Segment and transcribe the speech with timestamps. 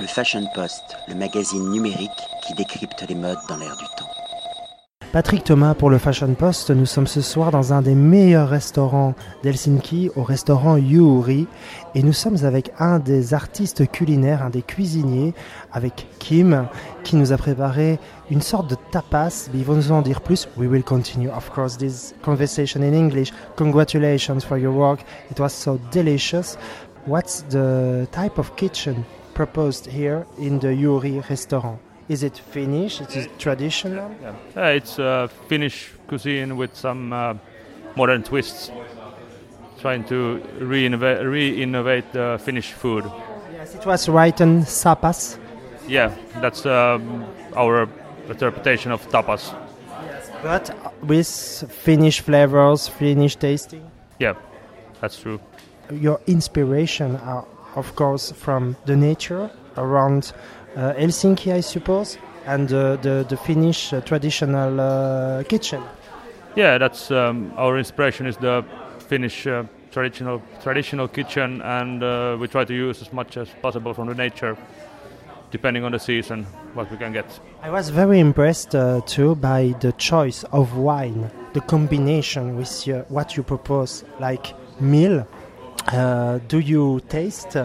[0.00, 2.10] Le Fashion Post, le magazine numérique
[2.46, 4.06] qui décrypte les modes dans l'air du temps.
[5.10, 6.70] Patrick Thomas pour le Fashion Post.
[6.70, 11.48] Nous sommes ce soir dans un des meilleurs restaurants d'Helsinki, au restaurant Yuuri.
[11.96, 15.34] Et nous sommes avec un des artistes culinaires, un des cuisiniers,
[15.72, 16.68] avec Kim,
[17.02, 17.98] qui nous a préparé
[18.30, 19.48] une sorte de tapas.
[19.52, 20.48] Mais il va nous en dire plus.
[20.56, 23.32] We will continue, of course, this conversation in English.
[23.56, 25.00] Congratulations for your work.
[25.32, 26.56] It was so delicious.
[27.08, 29.04] What's the type of kitchen?
[29.38, 31.78] Proposed here in the Juuri restaurant?
[32.08, 33.00] Is it Finnish?
[33.00, 34.10] Is it traditional?
[34.20, 37.34] Yeah, Uh, it's uh, Finnish cuisine with some uh,
[37.94, 38.72] modern twists,
[39.80, 43.04] trying to re-innovate, re-innovate uh, Finnish food.
[43.52, 45.38] Yes, it was written sapas.
[45.86, 47.88] Yeah, that's um, our
[48.28, 49.54] interpretation of tapas.
[50.42, 51.28] But with
[51.84, 53.88] Finnish flavors, Finnish tasting.
[54.18, 54.34] Yeah,
[55.00, 55.38] that's true.
[55.92, 57.44] Your inspiration are,
[57.78, 60.32] of course, from the nature around
[60.76, 65.82] uh, Helsinki, I suppose, and uh, the, the Finnish uh, traditional uh, kitchen.
[66.56, 68.64] Yeah, that's um, our inspiration is the
[68.98, 73.94] Finnish uh, traditional traditional kitchen, and uh, we try to use as much as possible
[73.94, 74.56] from the nature,
[75.50, 76.44] depending on the season,
[76.74, 77.26] what we can get.
[77.62, 83.36] I was very impressed uh, too by the choice of wine, the combination with what
[83.36, 85.26] you propose, like meal.
[85.86, 87.56] Uh, do you taste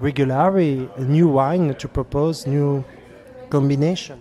[0.00, 2.84] regularly new wine to propose new
[3.50, 4.20] combination?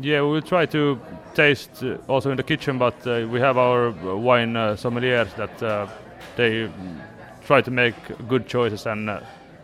[0.00, 0.98] Yeah, we try to
[1.34, 5.88] taste uh, also in the kitchen, but uh, we have our wine sommeliers that
[6.36, 6.70] they
[7.44, 7.94] try to make
[8.28, 9.10] good choices, and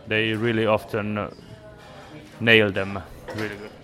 [0.08, 1.30] they really often
[2.40, 3.00] nail them
[3.36, 3.83] really good.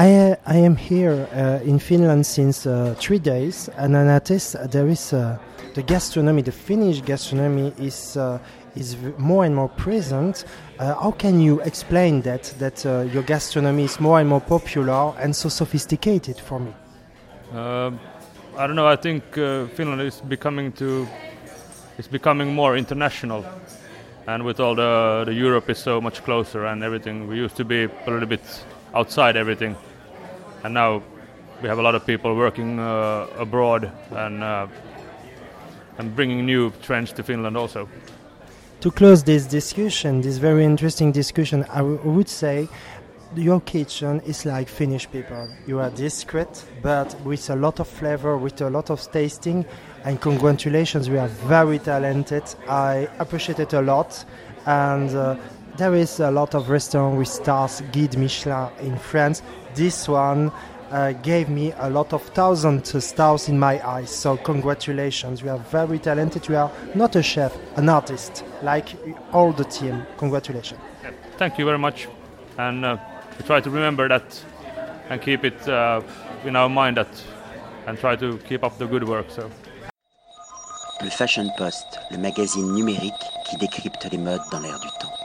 [0.00, 4.56] I, uh, I am here uh, in Finland since uh, three days, and I noticed
[4.70, 5.36] there is uh,
[5.74, 8.38] the gastronomy, the Finnish gastronomy is uh,
[8.74, 10.46] is more and more present.
[10.78, 15.12] Uh, how can you explain that that uh, your gastronomy is more and more popular
[15.18, 16.72] and so sophisticated for me?
[17.52, 18.00] Um
[18.56, 18.88] I don't know.
[18.88, 21.06] I think uh, Finland is becoming to
[21.98, 23.44] is becoming more international,
[24.26, 27.28] and with all the the Europe is so much closer and everything.
[27.28, 29.76] We used to be a little bit outside everything,
[30.64, 31.02] and now
[31.62, 34.66] we have a lot of people working uh, abroad and uh,
[35.98, 37.88] and bringing new trends to Finland also.
[38.80, 42.68] To close this discussion, this very interesting discussion, I would say
[43.36, 45.48] your kitchen is like Finnish people.
[45.66, 49.66] You are discreet, but with a lot of flavor, with a lot of tasting.
[50.04, 52.42] And congratulations, we are very talented.
[52.68, 54.24] I appreciate it a lot.
[54.66, 55.36] And uh,
[55.76, 59.42] there is a lot of restaurants with stars, Guide Michelin in France.
[59.74, 60.52] This one
[60.90, 64.10] uh, gave me a lot of thousand stars in my eyes.
[64.10, 66.48] So congratulations, you are very talented.
[66.48, 68.88] You are not a chef, an artist, like
[69.32, 70.06] all the team.
[70.18, 70.80] Congratulations.
[71.02, 71.10] Yeah.
[71.36, 72.08] Thank you very much,
[72.58, 72.96] and uh,
[73.38, 74.44] we try to remember that
[75.08, 76.02] and keep it uh,
[76.44, 77.08] in our mind that
[77.86, 79.30] and try to keep up the good work.
[79.30, 79.50] So.
[81.02, 83.14] Le Fashion Post, le magazine numérique
[83.48, 85.19] qui décrypte les modes dans l'air du temps.